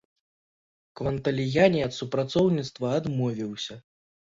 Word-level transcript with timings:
Кванталіяні 1.01 1.85
ад 1.91 1.99
супрацоўніцтва 2.01 2.87
адмовіўся. 3.01 3.73